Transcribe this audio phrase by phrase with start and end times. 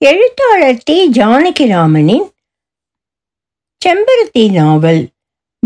[0.00, 1.10] எழுத்தாளர் டி.
[1.10, 2.26] ஜானகிராமனின்
[3.82, 5.08] செம்பருத்தி நாவல்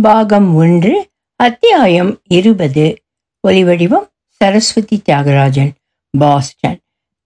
[0.02, 2.84] பாகம் ஒன்று அத்தியாயம் இருபது
[3.48, 5.70] ஒலிவடிவம் சரஸ்வதி தியாகராஜன்
[6.18, 6.78] பாஸ்டன்.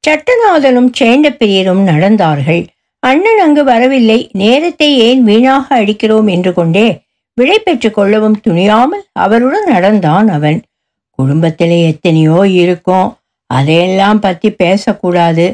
[0.08, 2.66] சட்டநாதனும் சேண்டப்பிரியரும் நடந்தார்கள்.
[2.98, 4.30] அண்ணன் அங்கு வரவில்லை.
[4.32, 7.02] நேரத்தை ஏன் வீணாக அடிக்கிறோம் என்று கொண்டே
[7.34, 10.62] விடை பெற்றுக் கொள்ளவும் துணியாமல் அவருடன் நடந்தான் அவன்.
[11.10, 13.16] குடும்பத்திலே எத்தனையோ இருக்கும்.
[13.46, 15.46] அதையெல்லாம் பற்றி பேசக்கூடாது.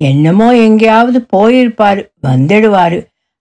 [0.00, 2.98] என்னமோ எங்கேயாவது போயிருப்பாரு வந்துடுவாரு.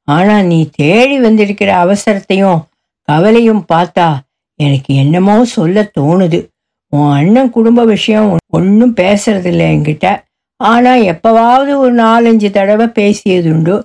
[0.07, 2.59] ஆனா நீ தேடி வந்திருக்கிற அவசரத்தையும்
[3.07, 4.07] கவலையும் பார்த்தா
[4.59, 6.39] எனக்கு என்னமோ சொல்ல தோணுது.
[6.93, 10.07] உன் அண்ணன் குடும்ப விஷயம் ஒன்றும் பேசுறதில்ல என்கிட்ட.
[10.59, 13.75] ஆனா எப்பவாவது ஒரு நாலஞ்சு தடவை பேசியதுண்டு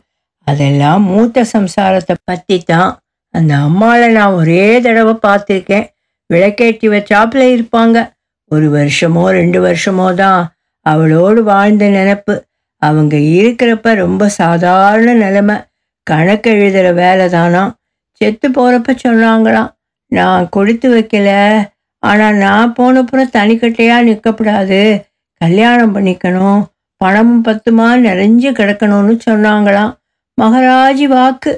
[0.47, 2.91] அதெல்லாம் மூத்த சம்சாரத்தை பற்றி தான்
[3.35, 5.87] அந்த அம்மாவை நான் ஒரே தடவை பார்த்துருக்கேன்.
[6.31, 7.99] விளக்கேற்றி வச்சாப்புல இருப்பாங்க.
[8.51, 10.41] ஒரு வருஷமோ ரெண்டு வருஷமோ தான்
[10.87, 12.35] அவளோடு வாழ்ந்த நினப்பு.
[12.83, 15.57] அவங்க இருக்கிறப்ப ரொம்ப சாதாரண நிலைமை.
[16.07, 17.63] கணக்கு எழுதுகிற வேலை தானா?
[18.13, 19.71] செத்து போகிறப்ப சொன்னாங்களாம்
[20.13, 21.31] நான் கொடுத்து வைக்கல.
[22.03, 24.81] ஆனால் நான் போனப்புறம் தனிக்கட்டையாக நிற்கக்கூடாது
[25.41, 26.63] கல்யாணம் பண்ணிக்கணும்.
[26.97, 29.93] பணமும் பத்துமா நிறைஞ்சு கிடக்கணும்னு சொன்னாங்களாம்.
[30.41, 31.53] மகராஜி வாக்கு.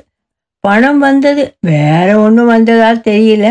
[0.64, 1.42] பணம் வந்தது.
[1.60, 3.46] வேற ஒன்றும் வந்ததா தெரியல.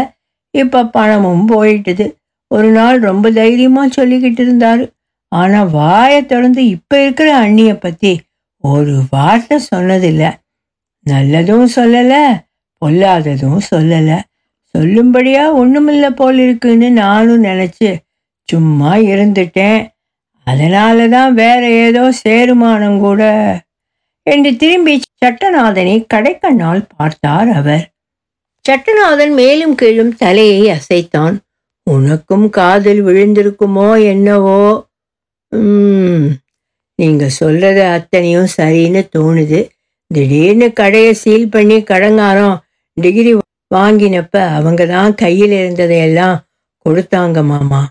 [0.58, 2.06] இப்போ பணமும் போயிட்டுது.
[2.48, 4.84] ஒரு நாள் ரொம்ப தைரியமாக சொல்லிக்கிட்டு இருந்தார்.
[5.34, 8.12] ஆனால் வாயை திறந்து இப்போ இருக்கிற அண்ணியை பற்றி
[8.64, 10.30] ஒரு வார்த்தை சொன்னதில்லை.
[11.06, 12.24] நல்லதும் சொல்லலை
[12.82, 14.18] பொல்லாததும் சொல்லலை.
[14.76, 17.90] சொல்லும்படியா ஒன்றுமில்ல போல் இருக்குன்னு நானும் நினச்சி
[18.50, 19.82] சும்மா இருந்துட்டேன்.
[20.48, 23.22] அதனால தான் வேற ஏதோ சேருமானம் கூட.
[24.28, 27.84] என்று திரும்பி சட்டநாதனை கடைக்கண்ணால் பார்த்தார் அவர்.
[28.66, 31.36] சட்டநாதன் மேலும் கீழும் தலையை அசைத்தான்.
[31.88, 34.60] உனக்கும் காதல் விழுந்திருக்குமோ என்னவோ?
[35.54, 36.28] ம்.
[36.96, 39.60] நீங்கள் சொல்கிறது அத்தனையும் சரின்னு தோணுது.
[40.12, 42.56] திடீர்னு கடையை சீல் பண்ணி கடங்காரம்
[42.98, 43.32] டிகிரி
[43.76, 46.38] வாங்கினப்ப அவங்க தான் கையில் இருந்ததையெல்லாம்
[46.86, 47.82] கொடுத்தாங்க மாமா.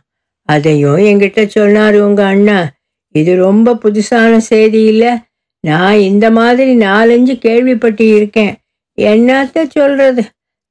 [0.48, 2.68] அதையும் என்கிட்ட சொன்னார் உங்கள் அண்ணன்.
[3.14, 5.12] இது ரொம்ப புதுசான செய்தி இல்லை.
[5.60, 8.54] நான் இந்த மாதிரி நாலஞ்சு கேள்விப்பட்டு இருக்கேன்.
[8.98, 10.22] என்னத்த சொல்கிறது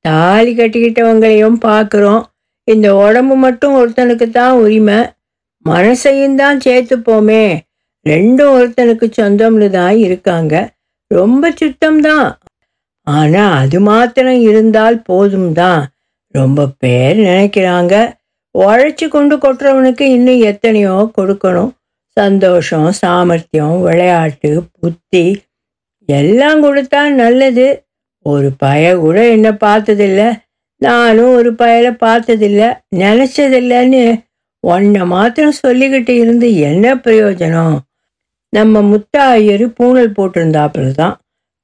[0.01, 2.23] தாலி கட்டிக்கிட்டவங்களையும் பார்க்குறோம்
[2.63, 4.99] இந்த உடம்பு மட்டும் ஒருத்தனுக்கு தான் உரிமை.
[5.65, 7.45] மனசையும் தான் சேர்த்துப்போமே.
[8.05, 10.53] ரெண்டும் ஒருத்தனுக்கு சொந்தம்னு தான் இருக்காங்க.
[11.07, 12.29] ரொம்ப சுத்தம்தான்.
[13.07, 15.81] ஆனா அது மாத்திரம் இருந்தால் போதும் தான்
[16.35, 17.95] ரொம்ப பேர் நினைக்கிறாங்க.
[18.55, 21.71] உழைச்சி கொண்டு கொட்டுறவனுக்கு இன்னும் எத்தனையோ கொடுக்கணும்.
[22.17, 25.25] சந்தோஷம் சாமர்த்தியம் விளையாட்டு புத்தி
[26.05, 27.67] எல்லாம் கொடுத்தா நல்லது.
[28.25, 30.21] ஒரு பய கூட என்ன பார்த்ததில்ல.
[30.77, 32.63] நானும் ஒரு பயலை பார்த்ததில்ல.
[32.95, 34.03] நினச்சதில்லன்னு
[34.63, 37.75] ஒன்றை மாத்திரம் சொல்லிக்கிட்டு இருந்து என்ன பிரயோஜனம்?
[38.53, 41.15] நம்ம முத்தாயர் பூணல் போட்டிருந்தாப்புல தான்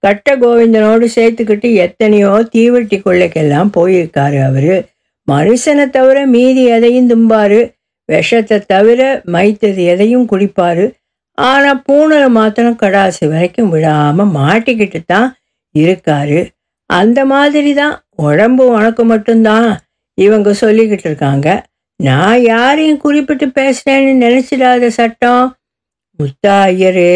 [0.03, 4.75] கட்ட கோவிந்தனோடு சேர்த்துக்கிட்டு எத்தனையோ தீவெட்டி கொள்ளைக்கெல்லாம் போயிருக்காரு அவரு.
[5.27, 7.59] மனுஷனை தவிர மீதி எதையும் தும்பாரு.
[8.09, 9.01] விஷத்தை தவிர
[9.35, 10.85] மைத்தது எதையும் குடிப்பாரு.
[11.37, 15.27] ஆனால் பூனலை மாத்திரம் கடாசு வரைக்கும் விடாமல் மாட்டிக்கிட்டு தான்
[15.75, 16.39] இருக்காரு.
[16.89, 17.95] அந்த மாதிரி தான்
[18.27, 19.67] உடம்பு உனக்கு மட்டும்தான்
[20.17, 21.47] இவங்க சொல்லிக்கிட்டு இருக்காங்க.
[21.99, 25.45] நான் யாரையும் குறிப்பிட்டு பேசுறேன்னு நினைச்சிடாத சட்டம்.
[26.19, 27.11] முத்தா ஐயரு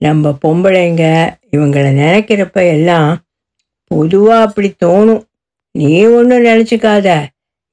[0.00, 1.04] நம்ம பொம்பளைங்க
[1.50, 3.10] இவங்களை நினைக்கிறப்ப எல்லாம்
[3.90, 5.22] பொதுவாக அப்படி தோணும்.
[5.74, 7.08] நீ ஒன்றும் நினச்சிக்காத.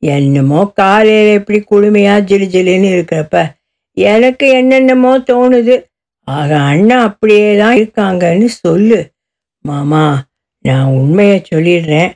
[0.04, 3.38] என்னமோ காலையில் எப்படி குளுமையாக ஜிலு ஜிலுன்னு இருக்கிறப்ப
[3.98, 5.76] எனக்கு என்னென்னமோ தோணுது.
[6.28, 9.00] ஆக அண்ணா அப்படியே தான் இருக்காங்கன்னு சொல்லு.
[9.66, 10.06] மாமா
[10.66, 12.12] நான் உண்மையை சொல்லிடுறேன்.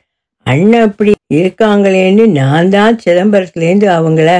[0.46, 4.30] அண்ணன் அப்படி இருக்காங்களேன்னு நான் தான் சிதம்பரத்துலேருந்து அவங்கள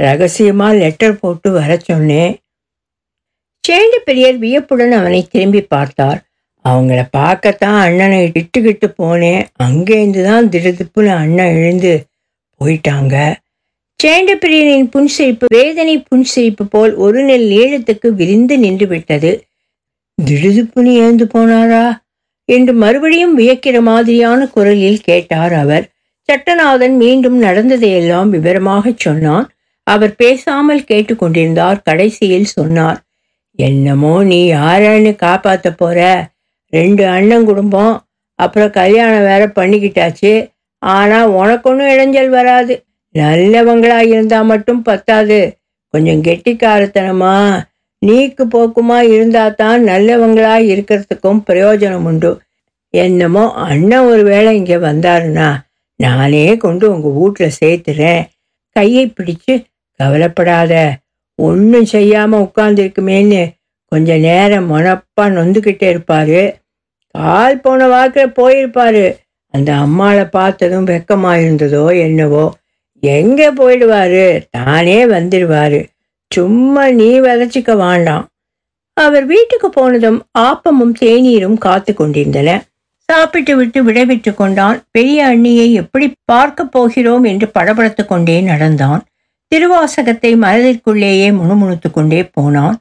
[0.00, 2.32] ரகசியமாக லெட்டர் போட்டு வர சொன்னேன்.
[3.64, 6.20] சேண்டு பெரியர் வியப்புடன் அவனை திரும்பி பார்த்தார்.
[6.64, 9.42] அவங்கள பார்க்கத்தான் அண்ணனை இட்டுக்கிட்டு போனேன்.
[9.66, 11.92] அங்கேருந்து தான் திடுதுப்புன்னு அண்ணன் எழுந்து
[12.60, 13.14] போயிட்டாங்க.
[14.00, 19.32] சேண்டப்பிரியனின் புன்சிரிப்பு வேதனை புன்சிரிப்பு போல் ஒரு நெல் ஈழத்துக்கு விரிந்து நின்று விட்டது.
[20.18, 21.84] திடுதுப்புன்னு ஏந்து போனாரா?
[22.44, 25.84] என்று மறுபடியும் வியக்கிற மாதிரியான குரலில் கேட்டார் அவர்.
[26.28, 29.48] சட்டநாதன் மீண்டும் நடந்ததையெல்லாம் விவரமாகச் சொன்னான்.
[29.82, 31.80] அவர் பேசாமல் கேட்டுக்கொண்டிருந்தார்.
[31.84, 33.00] கடைசியில் சொன்னார்
[33.56, 35.98] என்னமோ நீ யாரன்னு காப்பாத்த போற?
[36.72, 38.04] ரெண்டு அண்ணன் குடும்பம்.
[38.34, 40.32] அப்புறம் கல்யாணம் வேற பண்ணிக்கிட்டாச்சு.
[40.78, 42.84] ஆனா உனக்கு ஒன்றும் இடைஞ்சல் வராது.
[43.14, 45.56] நல்லவங்களா இருந்தா மட்டும் பத்தாது.
[45.88, 47.62] கொஞ்சம் கெட்டிக்காரத்தனமா?
[48.06, 52.32] நீக்கு போக்குமா இருந்தா தான் நல்லவங்களா இருக்கிறதுக்கும் பிரயோஜனம் உண்டு
[52.94, 55.48] என்னமோ அண்ணன் ஒரு வேளை இங்கே வந்தாருன்னா
[56.00, 58.22] நானே கொண்டு உங்கள் வீட்டில் சேர்த்துறேன்.
[58.76, 59.54] கையை பிடிச்சு
[60.00, 60.72] கவலைப்படாத.
[61.38, 63.42] ஒன்றும் செய்யாமல் உட்காந்துருக்குமேன்னு
[63.92, 66.40] கொஞ்ச நேரம் மொனப்பா நொந்துக்கிட்டே இருப்பார்.
[67.14, 69.04] கால் போன வாக்கில் போயிருப்பாரு.
[69.54, 72.44] அந்த அம்மாவை பார்த்ததும் வெக்கமாக இருந்ததோ என்னவோ.
[73.02, 74.22] எங்கே போயிடுவார்?
[74.50, 75.80] தானே வந்துடுவாரு
[76.34, 78.24] சும்மா நீ விதைச்சிக்க வேண்டாம்.
[78.96, 82.50] அவர் வீட்டுக்கு போனதும் ஆப்பமும் தேநீரும் காத்து கொண்டிருந்தன.
[83.08, 84.78] சாப்பிட்டு விட்டு விடைபெற்று கொண்டான்.
[84.90, 89.02] பெரிய அண்ணியை எப்படி பார்க்க போகிறோம் என்று படபடத்து கொண்டே நடந்தான்.
[89.52, 92.76] திருவாசகத்தை மனதிற்குள்ளேயே முணுமுணுத்து கொண்டே போனான்.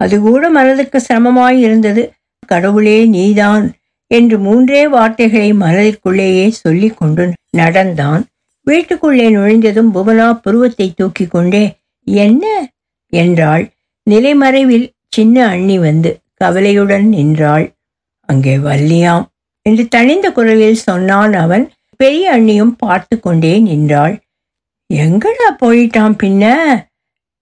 [0.00, 2.02] அது கூட மனதுக்கு சிரமமாய் இருந்தது.
[2.46, 3.64] கடவுளே நீதான்
[4.10, 7.24] என்று மூன்றே வார்த்தைகளை மனதிற்குள்ளேயே சொல்லி கொண்டு
[7.56, 8.22] நடந்தான்.
[8.66, 11.64] வீட்டுக்குள்ளே நுழைந்ததும் புவனா புருவத்தை தூக்கி கொண்டே
[12.06, 12.44] என்ன?
[13.16, 13.70] என்றாள்.
[14.10, 17.72] நிலைமறைவில் சின்ன அண்ணி வந்து கவலையுடன் நின்றாள்.
[18.20, 19.24] அங்கே வல்லியாம்
[19.62, 21.70] என்று தனிந்த குரலில் சொன்னான் அவன்.
[21.96, 24.20] பெரிய அண்ணியும் பார்த்து கொண்டே நின்றாள்.
[24.94, 26.44] எங்கடா போயிட்டான் பின்ன?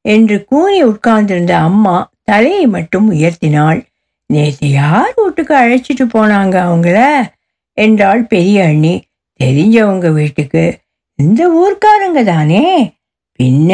[0.01, 3.87] என்று கூறி உட்கார்ந்திருந்த அம்மா தலையை மட்டும் உயர்த்தினாள்.
[4.27, 7.29] நேற்று யார் வீட்டுக்கு அழைச்சிட்டு போனாங்க அவங்கள?
[7.73, 9.03] என்றாள் பெரிய அண்ணி.
[9.45, 10.79] தெரிஞ்சவங்க வீட்டுக்கு.
[11.15, 12.95] இந்த ஊர்க்காரங்க தானே?
[13.43, 13.73] பின்ன?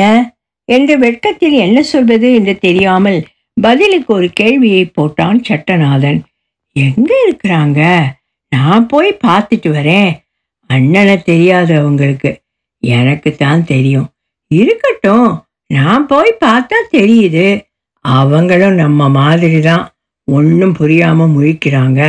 [0.68, 3.26] என்று வெட்கத்தில் என்ன சொல்வது என்று தெரியாமல்
[3.60, 6.18] பதிலுக்கு ஒரு கேள்வியை போட்டான் சட்டநாதன்.
[6.72, 8.02] எங்க இருக்கிறாங்க?
[8.48, 10.10] நான் போய் பார்த்துட்டு வரேன்.
[10.70, 12.30] அண்ணனை தெரியாது அவங்களுக்கு
[12.78, 14.08] எனக்கு தான் தெரியும்.
[14.50, 17.46] இருக்கட்டும் நான் போய் பார்த்தா தெரியுது.
[18.00, 19.84] அவங்களும் நம்ம மாதிரி தான்
[20.24, 22.00] ஒன்றும் புரியாம முழிக்கிறாங்க.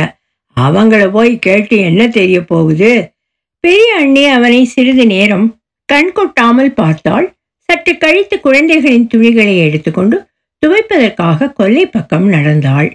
[0.56, 3.12] அவங்கள போய் கேட்டு என்ன தெரிய போகுது?
[3.60, 5.46] பெரிய அண்ணி அவனை சிறிது நேரம்
[5.84, 7.37] கண் கொட்டாமல் பார்த்தாள்.
[7.68, 10.16] சற்று கழித்து குழந்தைகளின் துணிகளை எடுத்துக்கொண்டு
[10.62, 12.88] துவைப்பதற்காக கொல்லை பக்கம் நடந்தாள்.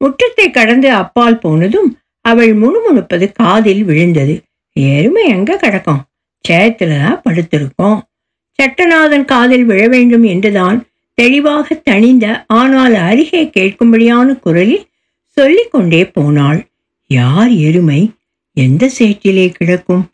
[0.00, 1.90] முற்றத்தை கடந்து அப்பால் போனதும்
[2.20, 4.34] அவள் முணுமுணுப்பது காதில் விழுந்தது.
[4.76, 6.02] எருமை எங்க கிடக்கும்?
[6.44, 7.98] சேத்துல தான் படுத்திருக்கோம்.
[8.58, 10.78] சட்டநாதன் காதில் விழ வேண்டும் என்றுதான்
[11.18, 14.86] தெளிவாக தணிந்த ஆனால் அருகே கேட்கும்படியான குரலில்
[15.36, 16.60] சொல்லிக்கொண்டே போனாள்.
[17.10, 18.00] யார் எருமை?
[18.56, 20.04] எந்த சேற்றிலே கிடக்கும்?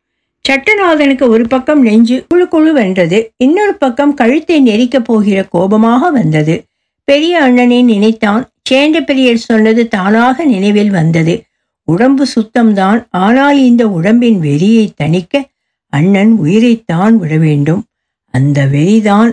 [0.44, 6.54] சட்டநாதனுக்கு ஒரு பக்கம் நெஞ்சு குழு குழு வென்றது இன்னொரு பக்கம் கழுத்தை நெரிக்கப் போகிற கோபமாக வந்தது.
[7.04, 8.42] பெரிய அண்ணனை நினைத்தான்.
[8.70, 11.34] சேண்ட பெரியர் சொன்னது தானாக நினைவில் வந்தது.
[11.88, 13.00] உடம்பு சுத்தம்தான்.
[13.10, 15.42] ஆனால் இந்த உடம்பின் வெறியை தணிக்க
[15.92, 17.82] அண்ணன் உயிரைத்தான் விட வேண்டும்.
[18.34, 19.30] அந்த வெறிதான்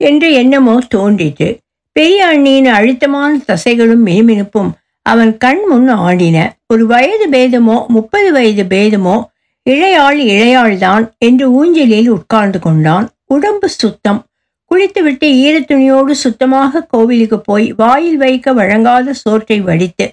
[0.00, 1.48] என்று என்னமோ தோன்றிட்டு
[1.96, 4.70] பெரிய அண்ணியின் அழுத்தமான தசைகளும் மினுமினுப்பும்
[5.06, 6.38] அவன் கண் முன் ஆடின.
[6.66, 9.16] ஒரு வயது பேதமோ முப்பது வயது பேதமோ
[9.68, 13.06] இழையாள் இழையாள்தான் என்று ஊஞ்சலில் உட்கார்ந்து கொண்டான்.
[13.26, 14.20] உடம்பு சுத்தம்.
[14.70, 20.06] குளித்துவிட்டு ஈரத்துணியோடு சுத்தமாக கோவிலுக்கு போய் வாயில் வைக்க வழங்காத சோற்றை வடித்து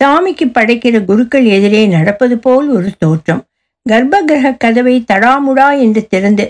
[0.00, 3.42] சாமிக்கு படைக்கிற குருக்கள் எதிரே நடப்பது போல் ஒரு தோற்றம்.
[3.86, 6.44] கர்ப்ப கிரக கதவை தடாமுடா என்று திறந்து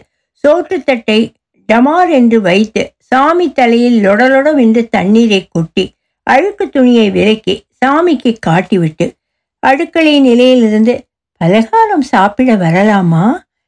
[0.45, 1.21] சோற்றுத்தட்டை
[1.69, 5.85] டமார் என்று வைத்து சாமி தலையில் லொடலொடவென்று தண்ணீரை கொட்டி
[6.27, 9.07] அழுக்கு துணியை விலக்கி சாமிக்கு காட்டிவிட்டு
[9.63, 10.95] அடுக்களை நிலையிலிருந்து
[11.43, 13.27] பலகாரம் சாப்பிட வரலாமா?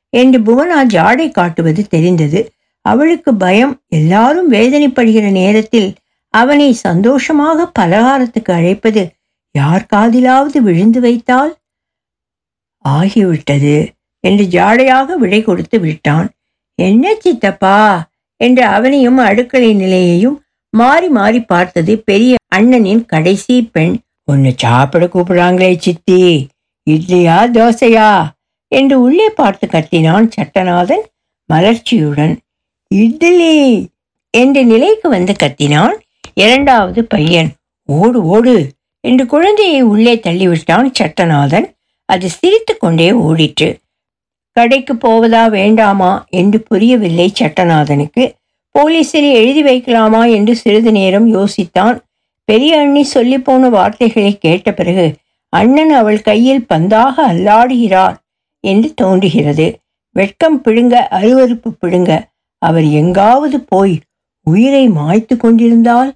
[0.09, 2.53] என்று புவனா ஜாடை காட்டுவது தெரிந்தது.
[2.81, 5.95] அவளுக்கு பயம் எல்லாரும் வேதனைப்படுகிற நேரத்தில்
[6.31, 9.13] அவனை சந்தோஷமாக பலகாரத்துக்கு அழைப்பது
[9.51, 11.59] யார் காதிலாவது விழுந்து வைத்தால்?
[12.89, 13.89] ஆகிவிட்டது
[14.21, 16.31] என்று ஜாடையாக விடை கொடுத்து விட்டான்.
[16.75, 23.99] என்ன சித்தப்பா என்று அவனையும் அடுக்களை நிலையையும் மாறி மாறி பார்த்தது பெரிய அண்ணனின் கடைசி பெண்.
[24.25, 26.47] ஒன்று சாப்பிட கூப்பிடுறாங்களே சித்தி.
[26.87, 28.09] இட்லியா தோசையா?
[28.73, 31.05] என்று உள்ளே பார்த்து கத்தினான் சட்டநாதன்
[31.51, 32.35] மலர்ச்சியுடன்.
[32.91, 33.55] இட்லி!
[34.35, 35.95] என்று நிலைக்கு வந்து கத்தினான்
[36.35, 37.51] இரண்டாவது பையன்.
[37.89, 38.57] ஓடு ஓடு!
[39.01, 41.67] என்று குழந்தையை உள்ளே தள்ளிவிட்டான் சட்டநாதன்.
[42.09, 43.69] அது சிரித்து கொண்டே ஓடிற்று.
[44.57, 48.25] கடைக்கு போவதா வேண்டாமா என்று புரியவில்லை சட்டநாதனுக்கு.
[48.75, 51.97] போலீஸில் எழுதி வைக்கலாமா என்று சிறிது நேரம் யோசித்தான்.
[52.49, 55.07] பெரிய அண்ணி சொல்லி போன வார்த்தைகளை கேட்ட பிறகு
[55.55, 58.17] அண்ணன் அவள் கையில் பந்தாக அல்லாடுகிறார்
[58.61, 59.79] என்று தோன்றுகிறது.
[60.11, 62.31] வெட்கம் பிடுங்க அருவறுப்பு பிடுங்க.
[62.59, 64.01] அவர் எங்காவது போய்
[64.45, 66.15] உயிரை மாய்த்து கொண்டிருந்தால்?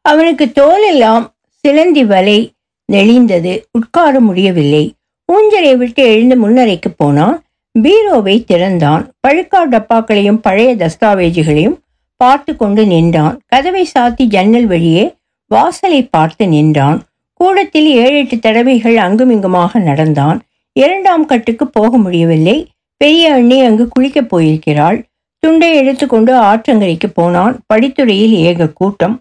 [0.00, 2.52] அவனுக்கு தோலெல்லாம் சிலந்தி வலை
[2.92, 3.62] நெளிந்தது.
[3.72, 4.94] உட்கார முடியவில்லை.
[5.32, 7.42] ஊஞ்சலை விட்டு எழுந்து முன்னரைக்கு போனான்.
[7.78, 9.12] பீரோவை திறந்தான்.
[9.28, 11.78] பழுக்கா டப்பாக்களையும் பழைய தஸ்தாவேஜுகளையும்
[12.16, 13.40] பார்த்து கொண்டு நின்றான்.
[13.46, 15.14] கதவை சாத்தி ஜன்னல் வழியே
[15.46, 17.02] வாசலை பார்த்து நின்றான்.
[17.42, 20.38] கூடத்தில் ஏழு எட்டு தடவைகள் அங்குமிங்குமாக நடந்தான்.
[20.76, 22.56] இரண்டாம் கட்டுக்கு போக முடியவில்லை.
[23.00, 24.98] பெரிய அண்ணி அங்கு குளிக்கப் போயிருக்கிறாள்.
[25.42, 27.54] துண்டை எடுத்துக்கொண்டு ஆற்றங்கரைக்கு போனான்.
[27.74, 29.16] படித்துறையில் ஏக கூட்டம்.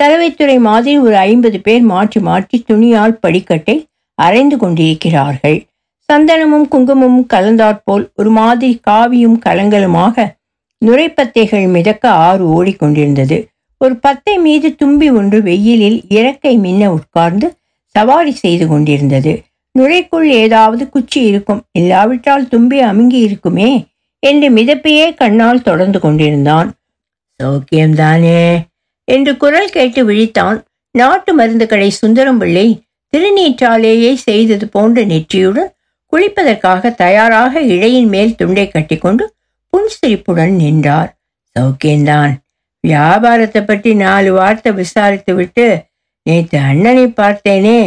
[0.00, 3.76] சலவைத்துறை மாதிரி ஒரு ஐம்பது பேர் மாற்றி மாற்றி துணியால் படிக்கட்டை
[4.18, 5.58] அரைந்து கொண்டிருக்கிறார்கள்.
[6.08, 10.26] சந்தனமும் குங்குமமும் கலந்தாற்போல் ஒரு மாதிரி காவியும் கலங்களுமாக
[10.82, 13.38] நுரைப்பத்தைகள் மிதக்க ஆறு ஓடிக்கொண்டிருந்தது.
[13.80, 17.46] ஒரு பத்தை மீது தும்பி ஒன்று வெயிலில் இறக்கை மின்ன உட்கார்ந்து
[17.96, 19.32] சவாரி செய்து கொண்டிருந்தது.
[19.74, 21.60] நுரைக்குள் ஏதாவது குச்சி இருக்கும்.
[21.78, 23.70] இல்லாவிட்டால் தும்பி அமுங்கி இருக்குமே
[24.22, 26.68] என்று மிதப்பையே கண்ணால் தொடர்ந்து கொண்டிருந்தான்.
[27.40, 28.40] சௌக்கியம்தானே
[29.08, 30.58] என்று குரல் கேட்டு விழித்தான்.
[30.94, 32.66] நாட்டு மருந்து கடை சுந்தரம் பிள்ளை
[33.12, 35.70] திருநீற்றாலேயே செய்தது போன்ற நெற்றியுடன்
[36.12, 39.24] குளிப்பதற்காக தயாராக இழையின் மேல் துண்டை கட்டிக்கொண்டு
[39.72, 41.10] புன்சிரிப்புடன் நின்றார்.
[41.56, 42.32] சௌக்கியந்தான்
[42.84, 45.66] வியாபாரத்தை பற்றி நாலு வார்த்தை விசாரித்து விட்டு
[46.26, 47.80] நேற்று அண்ணனை பார்த்தேனே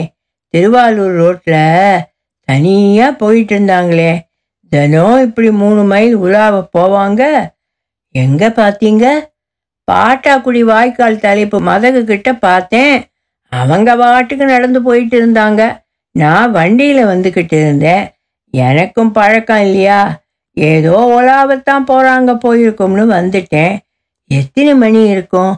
[0.54, 2.06] திருவாரூர் ரோட்டில்
[2.48, 4.12] தனியாக போயிட்டு இருந்தாங்களே.
[4.72, 7.22] தினம் இப்படி மூணு மைல் உலாவ போவாங்க.
[8.16, 9.06] எங்கே பார்த்தீங்க
[9.92, 12.96] பாட்டாக்குடி வாய்க்கால் தலைப்பு மதகு கிட்ட பார்த்தேன்.
[13.52, 15.62] அவங்க பாட்டுக்கு நடந்து போயிட்டு இருந்தாங்க.
[16.16, 18.04] நான் வண்டியில் வந்துக்கிட்டு இருந்தேன்.
[18.54, 20.00] எனக்கும் பழக்கம் இல்லையா?
[20.54, 23.76] ஏதோ உலாவத்தான் போகிறாங்க போயிருக்கும்னு வந்துட்டேன்.
[24.32, 25.54] எத்தனை மணி இருக்கும்?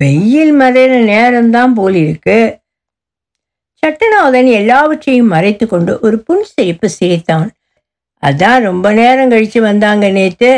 [0.00, 2.38] வெயில் மறைகிற நேரம்தான் போலிருக்கு
[3.82, 7.48] சட்டநாதன் எல்லாவற்றையும் மறைத்து கொண்டு ஒரு புன்சிரிப்பு சிரித்தான்.
[8.22, 10.50] அதான் ரொம்ப நேரம் கழித்து வந்தாங்க நேற்று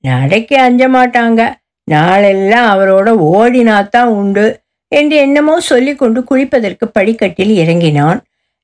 [0.00, 1.40] நடைக்க அஞ்ச மாட்டாங்க.
[1.88, 4.46] நாளெல்லாம் அவரோட ஓடினாத்தான் உண்டு
[4.92, 8.20] என்று என்னமோ சொல்லிக்கொண்டு குளிப்பதற்கு படிக்கட்டில் இறங்கினான்.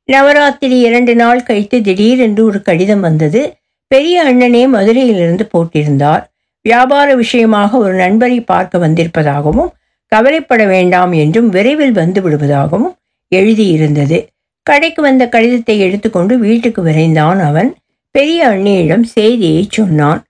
[0.09, 3.43] நவராத்திரி இரண்டு நாள் கழித்து திடீரென்று ஒரு கடிதம் வந்தது.
[3.87, 6.23] பெரிய அண்ணனே மதுரையிலிருந்து போட்டிருந்தார்.
[6.61, 9.71] வியாபார விஷயமாக ஒரு நண்பரை பார்க்க வந்திருப்பதாகவும்
[10.13, 12.97] கவலைப்பட வேண்டாம் என்றும் விரைவில் வந்து விடுவதாகவும்
[13.33, 14.19] எழுதியிருந்தது.
[14.67, 17.71] கடைக்கு வந்த கடிதத்தை எடுத்துக்கொண்டு வீட்டுக்கு விரைந்தான் அவன்.
[18.15, 20.21] பெரிய அண்ணியிடம் செய்தியை சொன்னான்.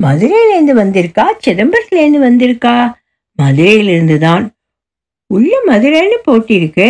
[0.00, 1.24] மதுரையிலேருந்து வந்திருக்கா?
[1.46, 2.76] சிதம்பரத்துலேருந்து வந்திருக்கா?
[3.38, 4.44] மதுரையிலிருந்து தான்
[5.26, 6.88] உள்ள மதுரைன்னு போட்டிருக்கு.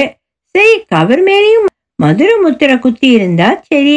[0.55, 3.97] சரி கவர் மேலேயும் மதுரை முத்திரை குத்தி இருந்தா சரி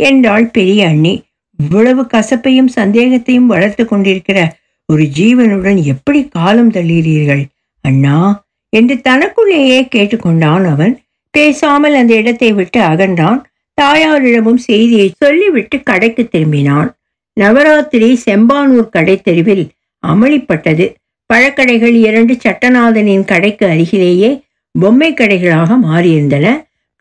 [0.00, 1.14] என்றாள் பெரிய அண்ணி.
[1.58, 4.38] இவ்வளவு கசப்பையும் சந்தேகத்தையும் வளர்த்து கொண்டிருக்கிற
[4.88, 7.42] ஒரு ஜீவனுடன் எப்படி காலம் தள்ளுகிறீர்கள்?
[7.84, 8.18] அண்ணா
[8.72, 10.94] என்று தனக்குள்ளேயே கேட்டுக்கொண்டான் அவன்.
[11.34, 13.40] பேசாமல் அந்த இடத்தை விட்டு அகன்றான்.
[13.78, 16.88] தாயாரிடமும் செய்தியை சொல்லிவிட்டு கடைக்கு திரும்பினான்.
[17.36, 19.64] நவராத்திரி செம்பானூர் கடை தெருவில்
[20.02, 20.86] அமளிப்பட்டது.
[21.30, 24.30] பழக்கடைகள் இரண்டு சட்டநாதனின் கடைக்கு அருகிலேயே
[24.74, 26.46] பொம்மை கடைகளாக மாறியிருந்தன.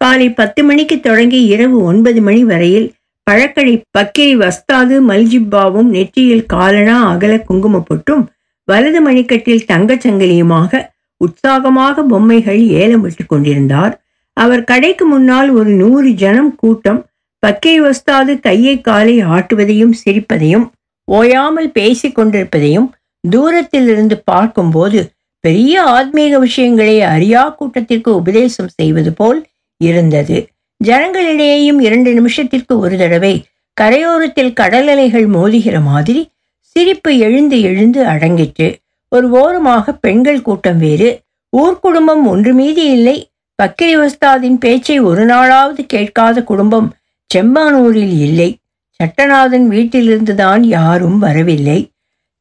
[0.01, 2.87] காலை பத்து மணிக்கு தொடங்கி இரவு ஒன்பது மணி வரையில்
[3.27, 8.23] பழக்கடை பக்கிரி வஸ்தாது மல்ஜிப்பாவும் நெற்றியில் காலனா அகல குங்குமப்பட்டும்
[8.63, 14.01] வலது மணிக்கட்டில் தங்கச் சங்கிலியுமாக உற்சாகமாக பொம்மைகள் ஏலம் கொண்டிருந்தார்.
[14.33, 20.71] அவர் கடைக்கு முன்னால் ஒரு நூறு ஜனம் கூட்டம் பக்கை வஸ்தாது கையை காலை ஆட்டுவதையும் சிரிப்பதையும்
[21.07, 22.93] ஓயாமல் பேசிக் கொண்டிருப்பதையும்
[23.29, 29.45] தூரத்தில் இருந்து பார்க்கும்போது பெரிய ஆத்மீக விஷயங்களை அறியா கூட்டத்திற்கு உபதேசம் செய்வது போல்
[29.77, 30.49] இருந்தது.
[30.83, 33.45] ஜனங்களிடையேயும் இரண்டு நிமிஷத்திற்கு ஒரு தடவை
[33.81, 36.31] கரையோரத்தில் கடல் அலைகள் மோதுகிற மாதிரி
[36.73, 38.75] சிரிப்பு எழுந்து எழுந்து அடங்கிற்று.
[39.07, 41.21] ஒரு ஓரமாக பெண்கள் கூட்டம் வேறு.
[41.57, 43.29] ஊர்க்குடும்பம் ஒன்று மீதி இல்லை.
[43.63, 46.93] பக்கிரி உஸ்தாதின் பேச்சை ஒரு நாளாவது கேட்காத குடும்பம்
[47.33, 48.57] செம்பானூரில் இல்லை.
[48.99, 51.91] சட்டநாதன் வீட்டிலிருந்துதான் யாரும் வரவில்லை.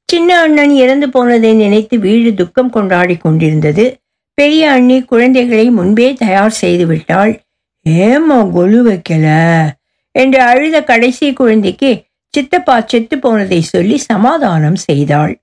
[0.05, 3.97] சின்ன அண்ணன் இறந்து போனதை நினைத்து வீடு துக்கம் கொண்டாடி கொண்டிருந்தது.
[4.35, 7.41] பெரிய அண்ணி குழந்தைகளை முன்பே தயார் செய்து விட்டாள்.
[7.83, 9.67] ஏம்மா கொலு வைக்கல?
[10.13, 15.43] என்று அழுத கடைசி குழந்தைக்கு சித்தப்பா செத்து போனதை சொல்லி சமாதானம் செய்தாள்.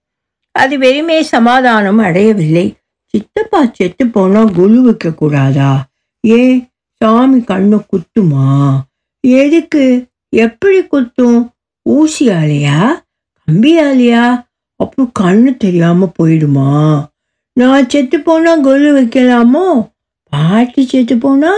[0.51, 2.75] அது வெறுமே சமாதானம் அடையவில்லை.
[3.05, 5.89] சித்தப்பா செத்து போனா குழு வைக்க கூடாதா?
[6.19, 8.77] ஏன் சாமி கண்ணு குத்துமா?
[9.19, 10.07] எதுக்கு?
[10.29, 11.53] எப்படி குத்தும்?
[11.89, 13.03] ஊசியாலையா?
[13.51, 14.45] கம்பியாலையா?
[14.75, 17.05] அப்புறம் கண்ணு தெரியாம போயிடுமா?
[17.53, 19.89] நான் செத்து போனா கொலு வைக்கலாமோ?
[20.23, 21.53] பாட்டி செத்து போனா?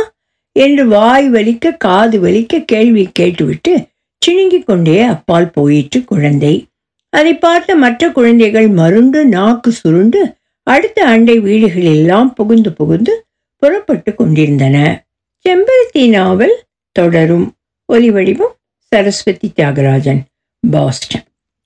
[0.52, 3.89] என்று வாய் வலிக்க காது வலிக்க கேள்வி கேட்டுவிட்டு
[4.24, 6.68] சிணுங்கிக் கொண்டே அப்பால் போயிற்று குழந்தை.
[7.10, 10.22] அதை பார்த்த மற்ற குழந்தைகள் மருண்டு நாக்கு சுருண்டு
[10.64, 13.14] அடுத்த அண்டை வீடுகளெல்லாம் புகுந்து புகுந்து
[13.56, 15.06] புறப்பட்டு கொண்டிருந்தன.
[15.46, 16.56] செம்பருத்தி நாவல்
[16.92, 17.48] தொடரும்.
[17.94, 18.56] ஒலிவடிவம்
[18.92, 20.22] சரஸ்வதி தியாகராஜன்
[20.72, 21.28] பாஸ்டன்.